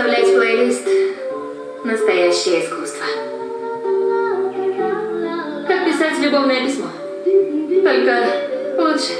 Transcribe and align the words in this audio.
Составлять 0.00 0.34
плейлист– 0.34 0.88
настоящее 1.84 2.64
искусство. 2.64 3.04
Как 5.68 5.84
писать 5.84 6.18
любовное 6.20 6.64
письмо. 6.64 6.86
Только 7.22 8.24
лучше. 8.78 9.12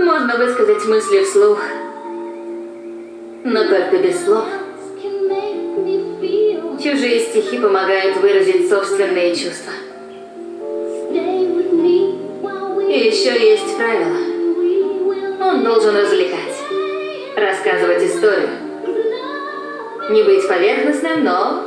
Можно 0.00 0.36
высказать 0.36 0.84
мысли 0.86 1.22
вслух, 1.22 1.62
но 3.44 3.68
только 3.68 3.98
без 3.98 4.24
слов. 4.24 4.46
Чужие 6.82 7.20
стихи 7.20 7.58
помогают 7.58 8.16
выразить 8.16 8.68
собственные 8.68 9.36
чувства. 9.36 9.72
И 12.88 12.98
еще 12.98 13.30
есть 13.30 13.76
правило. 13.76 14.16
Он 15.40 15.62
должен 15.62 15.94
развлекать, 15.96 16.56
рассказывать 17.36 18.02
историю. 18.02 18.48
Не 20.08 20.22
быть 20.22 20.46
поверхностным, 20.46 21.24
но 21.24 21.64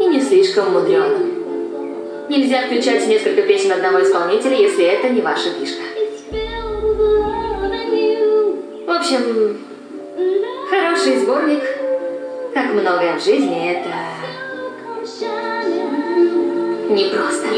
и 0.00 0.06
не 0.06 0.20
слишком 0.20 0.72
мудреным. 0.72 2.28
Нельзя 2.30 2.66
включать 2.66 3.06
несколько 3.06 3.42
песен 3.42 3.72
одного 3.72 4.02
исполнителя, 4.02 4.56
если 4.56 4.84
это 4.86 5.10
не 5.10 5.20
ваша 5.20 5.50
фишка. 5.50 5.82
В 8.86 8.90
общем, 8.90 9.58
хороший 10.70 11.18
сборник, 11.18 11.62
как 12.54 12.72
многое 12.72 13.18
в 13.18 13.22
жизни, 13.22 13.70
это 13.70 13.90
непросто. 16.90 17.48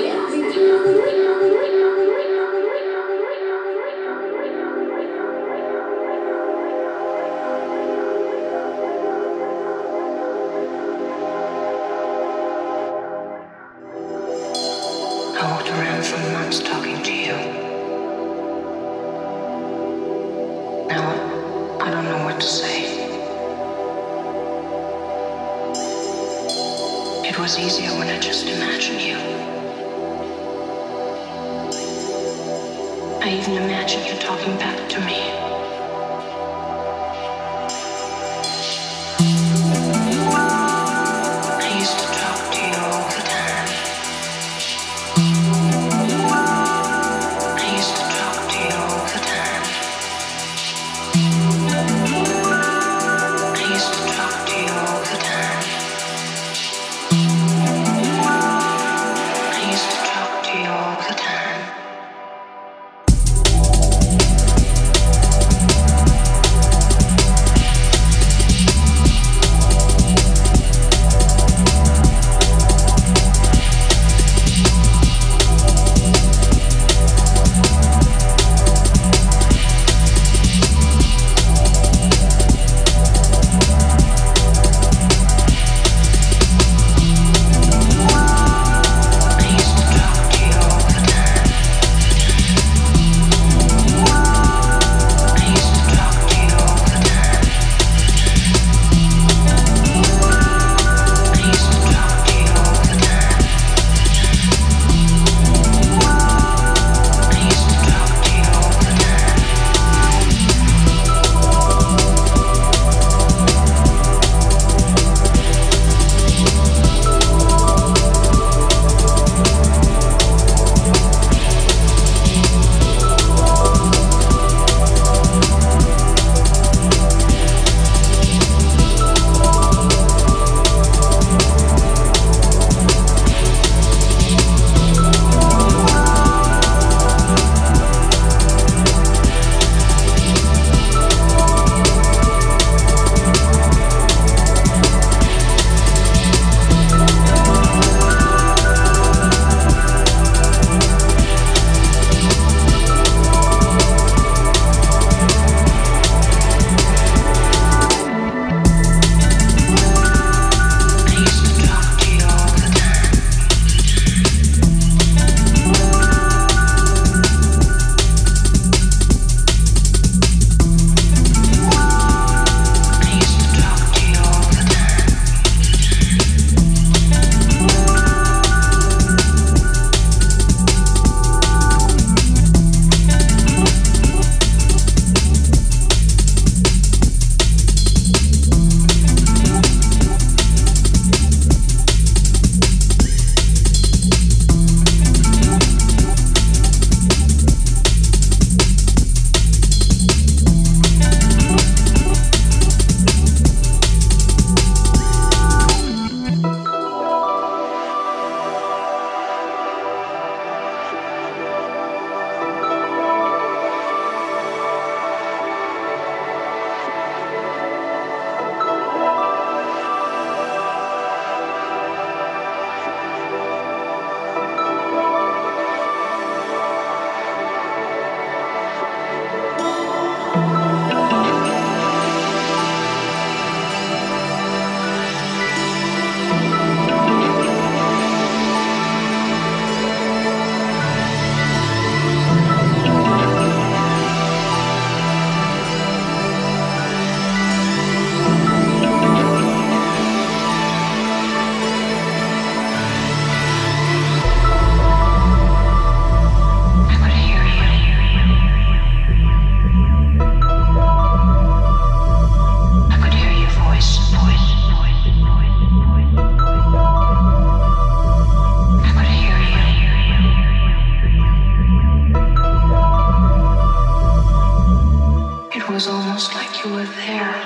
You 276.64 276.71
were 276.73 276.85
there. 276.85 277.43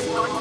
Oh, 0.00 0.37